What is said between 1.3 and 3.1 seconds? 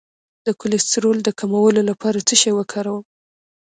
کمولو لپاره څه شی وکاروم؟